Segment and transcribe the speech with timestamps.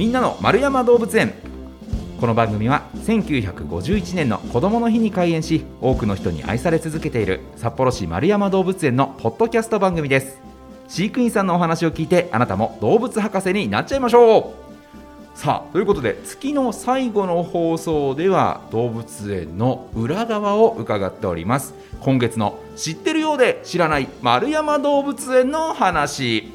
[0.00, 1.34] みんなの丸山動物園。
[2.18, 10.40] この番組は1951年の子どもの日に開園し多くの人に愛され続けている札幌市丸山動物園のポッドキャスト番組です。
[10.88, 14.54] 飼育員さんのお話を聞いてあなたも動物博士になっちゃいましょ
[15.34, 15.38] う。
[15.38, 21.74] さあということで月の最後の放送では動物園の裏側を伺っております。
[22.00, 26.50] 今月の知ってるようで知らない丸山動物園の話。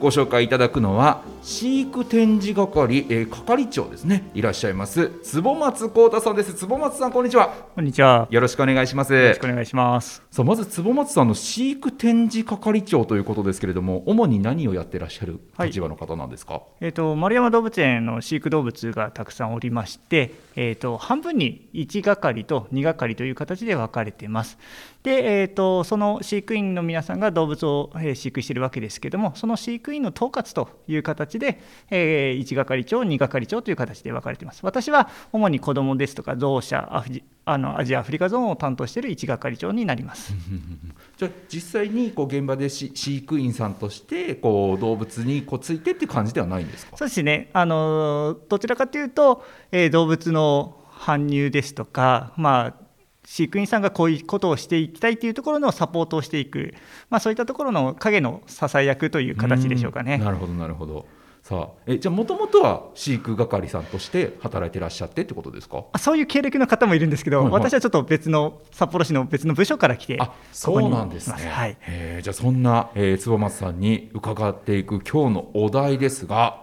[0.00, 4.30] ご紹介いただくのは飼育展示係、えー、係長ですね。
[4.32, 5.10] いらっしゃいます。
[5.24, 6.54] 坪松光太さんです。
[6.54, 7.48] 坪松さんこんにちは。
[7.74, 8.28] こんにちは。
[8.30, 9.12] よろしくお願いします。
[9.12, 10.22] よろしくお願いします。
[10.30, 24.58] さあまず坪松さんの飼育展示係長ということですけれども主に何をやってらっしゃる立場の方なんですか、はい、えっ、ー、と丸山動物園の飼育動物がたくさんおりましてえっ、ー、と半分に1係と2係という形で分かれています。
[25.02, 31.60] で、えーと、その飼育員の皆さんが動物を、えー、飼育しているわけですけれども、その飼育員の統括という形で、
[31.90, 34.60] えー、1係長、2係長という形で分かれています。
[34.64, 40.32] 私は主に子どもですとか、ゾウ舎、アフジあのアジア・アフリカゾーンを担当している1係長になります。
[41.18, 46.96] じゃあ、実際にこう現場で飼育員さんとしてこう動物にこうついてって感じではないんですか？
[46.96, 47.50] そうですね。
[47.52, 52.82] あの、どちらかというと、えー、動物の搬入ですとか、まあ、
[53.24, 56.74] 飼育員さんがこういうことをしていきたいというところのサポートをしていく、
[57.10, 60.18] まあ、そういったところの影の支え役という形でしょうかね。
[60.18, 61.06] なるほどなるほど
[61.42, 65.84] さあえじゃあもともとは飼育係さんとして働いてらっしゃってってことですか？
[65.98, 76.62] そういう経歴の方もいるんですけど、はいはい、私はちょっと別の札幌市の別の部署から来てあそうなんですね、はい、えじゃあそんな、えー、坪松さんに伺っていく今日のお題ですが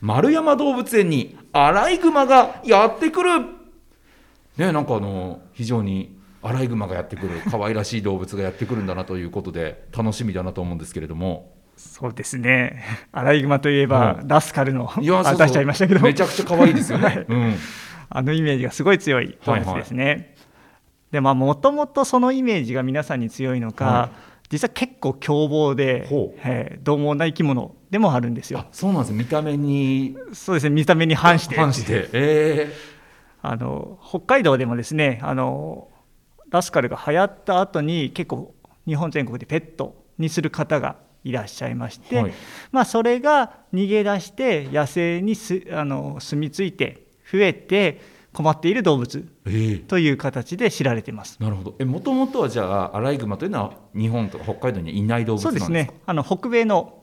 [0.00, 3.28] 丸山動物園にアライグマがやってくる。
[4.56, 11.60] ね、なんかあの非常にアライグマがやってくる可愛らしい動物がやってくるんだなということで楽しみだなと思うんですけれども。
[11.82, 12.82] そうですね。
[13.12, 17.04] アライグマといえば、うん、ラスカルのいや出しちゃいましたけど、めちゃくちゃ可愛いですよね。
[17.06, 17.54] はい、うん、
[18.08, 20.04] あのイメージがすごい強い動物ですね。
[20.04, 20.26] はいはい、
[21.12, 26.06] でまあもともとそのイメージが皆さんに強いのか、はい、実は結構凶暴で、
[26.44, 28.66] えー、獰猛な生き物でもあるんですよ。
[28.72, 29.12] そうなんです。
[29.12, 30.70] 見た目にそうですね。
[30.70, 31.56] 見た目に反して。
[31.56, 32.08] 反して。
[32.12, 32.92] えー
[33.42, 35.88] あの北海道でもですねあの
[36.50, 38.54] ラスカルが流行った後に結構
[38.86, 42.32] 日本全国でペットにする方がいらっしゃいまして、はい、
[42.70, 48.00] まあ、それが逃げ出して野生にすあの住み着いて増えて
[48.32, 49.28] 困っている動物
[49.88, 51.36] という形で知られています。
[51.38, 51.74] なるほど。
[51.78, 55.66] え、もともとはじゃあアライグマというのは日本とか北海道にいない動物なんですか？
[55.66, 56.00] そうですね。
[56.06, 56.98] あの北米の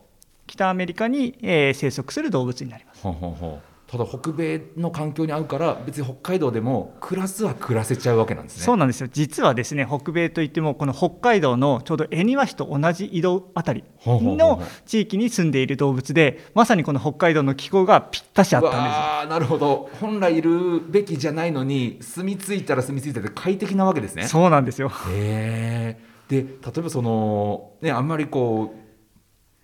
[0.46, 3.02] 北アメリカに、えー、生息する動物になります。
[3.02, 8.62] ほうほうほうただ北米の環境に合うから別に北海道でも暮らすは暮らせちゃうわけなんですね。
[8.62, 9.08] そうなんですよ。
[9.10, 19.90] 実はですね北米といってもこの北海道のちょうど恵庭市と同じ緯度あたりの地域に住んでいる動物でまさにこの北海道の気候がぴったしあったんですあなるほど。
[20.00, 24.28] 本来いるべきじゃないのに住み着いたら住み着いたら快適なわけですね。
[24.28, 24.88] そうなんですよ。
[25.08, 26.48] へえで例
[26.78, 28.80] えばそのねあんまりこう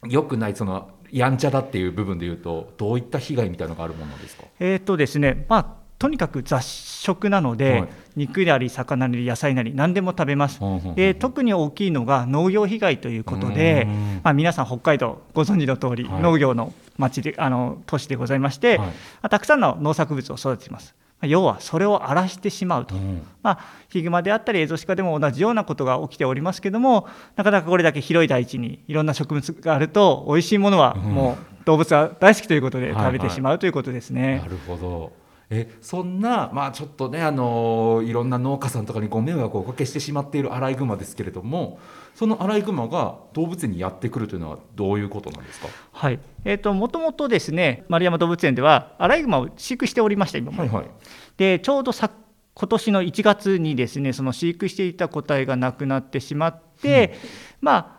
[0.09, 4.45] 良くないそのやんちゃだっていう部分でいうとどういった被害みたいなのがあるものですか？
[4.61, 10.59] えっ、とですねまあとにかく雑食なので、はい、肉であり魚なり野菜なり何でも食べます、
[10.97, 13.89] えー、特に大きいのが農業被害ということで、
[14.23, 18.89] まあ、皆さん北海道ご存知の通り、はい、農業の町であの都市でございまして、は
[19.25, 34.23] い、たくさんの農作物を育てています要はそれを荒らしてしまうと、うん、まあ、ヒグマであったりエゾシカでも同じようなことが起きておりますけどもなかなかこれだけ広い大地にいろんな植物があると美味しいものはもう動物は大好きということで食べてしまうということですね。
[34.23, 41.79] はいはい、なるほどえそんな、まあ、ちょっとね、あのいろんな農家さんとかにご迷惑をおかけしてしまっているアライグマですけれども
[42.15, 46.19] そのアライグマが動物園にやってくるというのはどういうことなんですか、はい。
[46.45, 50.87] えーと、もともとですね丸山動物園ではアライグマを飼育しておりました今も、はいはい、
[51.37, 52.11] でちょうどさ
[52.55, 57.19] 今年の1月にですねその飼育していた個体が亡くなってしまって、うん、
[57.61, 57.93] ま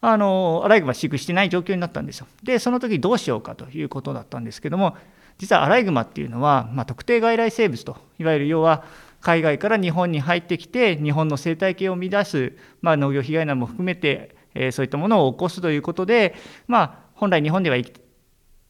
[0.00, 2.26] ああのアライグマ飼育してない状況になったんですよ。
[2.42, 4.96] でその時どうしようかということだったんですけども
[5.38, 8.84] 実はアライグマっていうのは、まあ、特定外来生物といわゆる要は
[9.20, 12.52] 海外から日本に入ってきて日本の生態系を乱す、
[12.82, 16.34] まあ、農業被害なども含めて、えー、そういったものを起こすということで、
[16.66, 17.92] まあ、本来日本ではい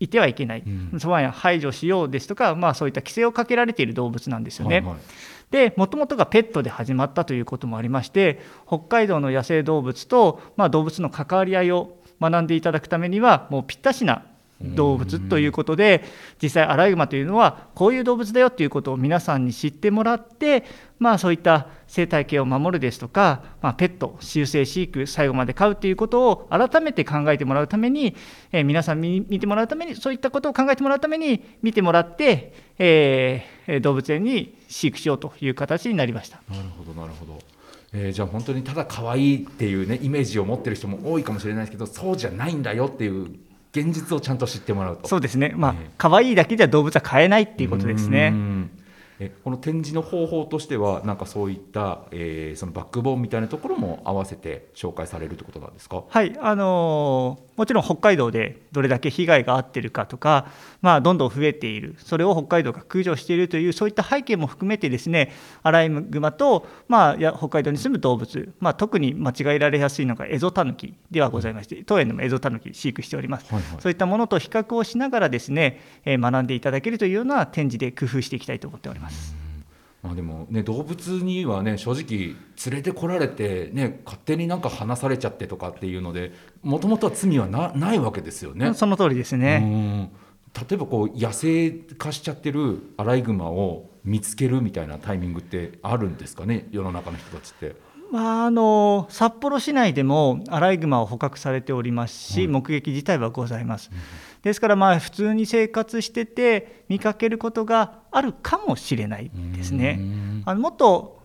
[0.01, 4.77] いてはいけない、うん、そばに排除しようですとか、まあ、そういった規制をかけられている動物なんですよね。
[4.77, 4.97] はいはい。
[5.51, 14.25] でもともとがペットで始まったということもありまして北海道の野生動物と、まあ、動物の関わり合いを学んでいただくためにはもうぴったしな
[14.75, 16.05] 動物ということで
[16.43, 20.65] 実際アライグマというのはこういう動物だよということを皆さんに知ってもらって
[20.99, 28.17] まあそういった生態系を守るですとか、まあ、ペット修正飼育最後まで飼うということを改めて考えてもらうために、
[28.53, 36.41] えー、皆さんに見てもらうためにそういったことを考えてもらうために見てもらって、えー、動物園に飼育しようという形になりました。
[36.51, 37.39] なるほどなるほど
[37.97, 43.37] えー、じゃあ本当にただ可愛いっていうねイメージを持ってる人も多いかもしれないですけどそうじゃないんだよっていう
[43.75, 45.09] 現実をちゃんと知ってもらうと。
[45.09, 45.53] そうですね。
[45.57, 48.33] まあ、えー、可愛いだけじゃ動物は飼えないっていうことですね。
[49.21, 56.03] えこの展示の方法としてはなんかそういった、えー、そのバックボーンみたいなところも合わせて紹介されるということなんですか？
[56.09, 60.49] はいあのー、もちろん北海道でどれだけ被害があってるかとか、
[60.83, 61.95] まあ、どんどん増えている。
[61.99, 65.33] それを北海道が駆除しているというそういった背景も含めてですね
[65.63, 79.04] アライグマと、まあ、や北海道に住む動物、まあ、特に間違えられやすいのがエゾタヌキではございまして、当園でもエゾタヌキ飼育しております、はいはい、そういったものと比較をしながらですね、えー、学んでいただけるというような展示で工夫していきたいと思っております。
[80.03, 82.35] まあ、でもね動物にはね正直
[82.67, 88.75] 連れてこられてね勝手になんか離されちゃってとかっていうのでもともとは罪はなないわけですよね。
[88.75, 90.11] その通りですね。
[90.69, 96.69] 例えばこう野生化しちゃってるアライグマを見つけるみたいなタイミングってあるんですかね？
[96.71, 97.75] 世の中の人たちって。
[98.13, 103.91] まあ、あの札幌市内でもアライグマを捕獲されておりますし、目撃自体はございます。
[104.45, 109.99] ですからまあ普通に生活してて見かけることがあるかもしれないですね。
[110.45, 111.23] あのもっと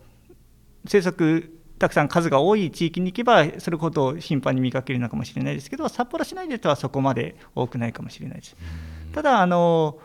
[0.87, 8.55] 生息たくさん数が多い地域に行けばそれほど頻繁に見かけるのかもしれないですけど札幌市内ではそこまで多くないかもしれないです。
[9.13, 9.99] ただあの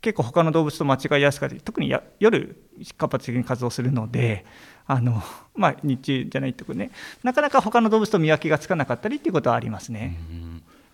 [0.00, 2.56] 結構他の動物と間違いやすかった特に夜
[2.96, 4.46] 活発的に活動するので
[4.86, 5.20] あの、
[5.56, 6.92] まあ、日中じゃないとこね
[7.24, 10.16] なかなか他の動物と見分けがつかなかったりっていうことはありますね。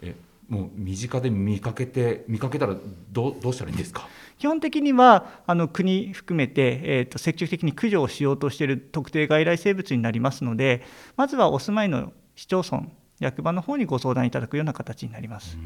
[0.01, 0.15] え
[0.49, 2.77] もう身近で見かけて見かけたら
[3.11, 4.07] どうどうしたらいいんですか？
[4.39, 10.83] 基本的にはあの国含めて、えーと、積極的に駆除をしようとしている特定外来生物になりますので
[11.17, 12.85] まずはお住まいの市町村
[13.21, 15.57] 役場の方にご相談いただくような形になります。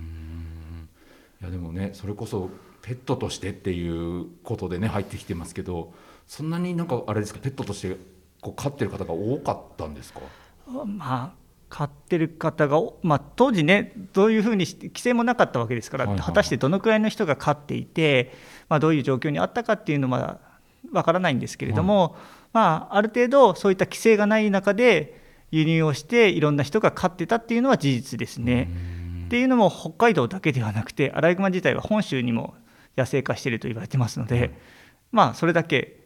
[1.40, 2.50] いやでもねそれこそ
[2.82, 5.92] ペットとしてっていうことでね入ってきてますけど
[6.26, 7.40] そんなになんかあれですか？
[7.40, 7.96] ペットとして
[8.40, 10.20] こう飼ってる方が多かったんですか？
[10.66, 11.32] まあ
[11.68, 18.32] 買ってる方が、まあ、当時ねどういうふうに規制もなかったわけですから、はいはい、果たしてどのくらいの人が飼っていて、
[18.68, 20.40] まあ、どういう状況にあったかっていうのは
[20.92, 22.12] わからないんですけれども、はい、
[22.52, 25.20] まあ、ある程度そういった規制がない中で
[25.50, 28.68] 輸入をしていろんな人が飼ってたっていうのは事実ですね。
[29.26, 32.54] っていうのも北海道だけではなくてアライグマ自体は本州にも
[32.96, 34.52] 野生化していると言われてますので、
[35.12, 35.97] まあそれだけ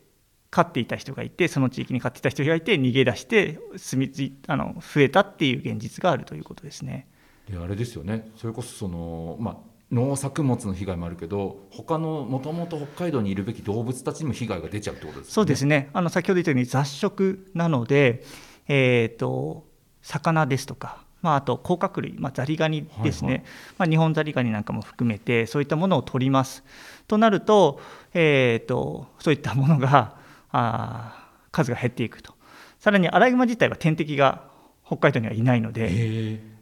[0.52, 7.08] 飼っていた人がいてその地域に飼っていた人がいて逃げ出して住み着あの増えたっていう現実があるということですね。
[7.50, 9.56] であれですよねそれこそその、まあ、
[9.90, 15.32] 農作物の被害もあるけど他のもともと北海道にいるべき動物たちにも被害が出ちゃうってことですね。
[15.32, 18.22] そうですねあの先ほど言ったように雑食なので、
[18.69, 19.66] えーと、
[20.02, 23.44] 魚ですとかまあ、あと甲殻類、まあ、ザリガニですね、はいはい、
[23.78, 26.64] まあ、日本ザリガニなんかも含めてそういったものを取ります。
[27.06, 27.81] となると,、
[28.12, 30.20] えーとそういったものが
[30.52, 32.34] あ数が減っていくと。
[32.78, 34.44] さらにアライグマ自体は天敵が
[34.87, 36.52] 北海道にはいないので。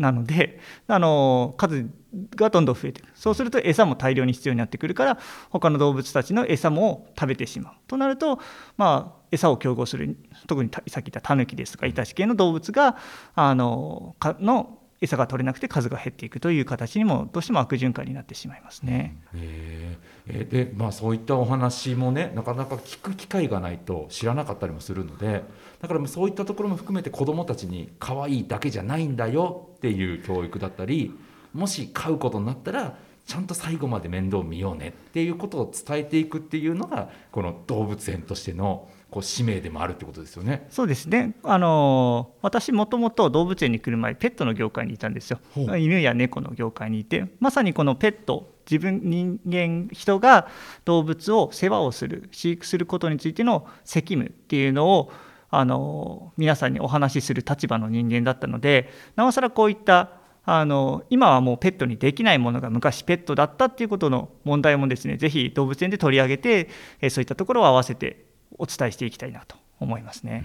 [0.00, 0.58] なので
[0.88, 1.90] あの数
[2.34, 5.18] がどんどん増えていくそうすると餌も大量に必要になってくるから
[5.50, 7.74] 他の動物たちの餌も食べてしまう。
[7.86, 8.40] となると
[8.78, 10.16] まあ餌を競合する
[10.46, 12.96] 特にさっき言ったタヌキですとかイタチ系の動物が
[13.34, 19.16] あのかの餌が取れなくて数が減っていくという形にもどうしても悪循環になってしまいますね。
[20.26, 25.42] えー、でまあそういったお話もねなかなか聞く機会がないと知らなかったりもするので
[25.80, 31.14] だからそういったところも含めて子どもたちに可愛いだけじゃないんだよっていう教育だったり
[31.54, 40.66] もし飼うことになったらちゃんと最後まで面倒見ようねっていうことを伝えていくっていうのがこの動物園としてのこう使命でもあるってことですよね。
[40.70, 41.34] そうですね。
[41.42, 45.40] あの私もともと動物園に来る前ペットの業界にいたんですよ。
[45.56, 50.48] 犬や猫の業界にいて、まさにこのペット自分人間人が
[50.84, 55.12] 動物を世話をする飼育することについての責務っていうのを
[55.50, 66.68] あの皆さんにお話しする立場の人間だったのでなおさらこういったあの今はもうペットにできないものが昔ペットだったっていうことの問題もですね是非動物園で取り上げて
[67.10, 68.24] そういったところを合わせて
[68.58, 70.44] お伝えしていきたいなと思いますね。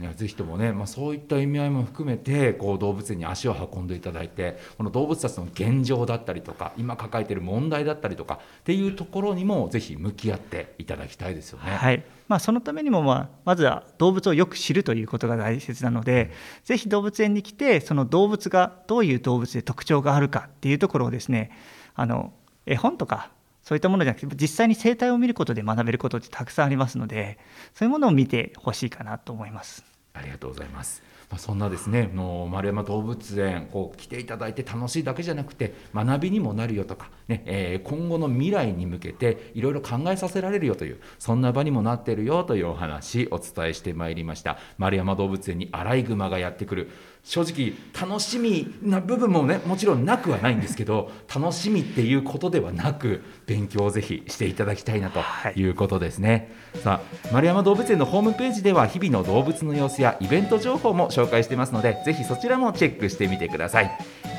[0.00, 11.70] いやぜひともね、まあ、そういった意味合いも含めてこう動物園に足を運んでいただいてこの動物たちの現状だったりとか今抱えている問題だったりとかっていうところにもぜひ向き合っていただきたいですよね。
[11.72, 16.32] はいまあ、そのためにも、まあ、まずは動物をよく知るということが大切なので、
[16.64, 21.52] ぜひ動物園に来てその動物がどういう動物で特徴があるかっていうところをですね
[21.94, 22.32] あの
[22.66, 23.30] 絵本とか
[23.66, 27.36] そういったものじゃなくて実際に生態を見ることで学べることってたくさんありますので
[27.74, 29.84] そういうものを見てほしいかなと思います。
[30.14, 31.02] ありがとうございます。
[31.28, 46.90] まあ、そんなですねの丸山動物園こう来ていただいて楽しいだけじゃなくて学びにもなるよとか、ねえー、今後の未来に向けていろいろ考えさせられるよというそんな場にもなっているよというお話お伝えしてまいりました丸山動物園にアライグマがやってくる
[47.26, 55.20] 正直楽しみな部分もねもちろんなくはないんですけど楽しみっていうことではなく勉強をぜひしていただきたいなと
[55.54, 55.66] い。
[55.66, 63.90] うことですね、はい、さあ丸山動物園のホームページでは日々の動物の様子やイベント情報も紹介していますのでぜひそちらもチェックしてみてください。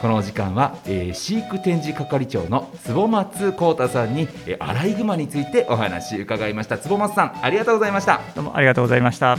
[0.01, 6.77] このお時間は、えー、飼育展示係長の坪松幸太さんに、えー、アライグマについてお話伺いました。
[6.77, 8.21] 坪松さんありがとうございました。
[8.35, 9.37] どうもありがとうございました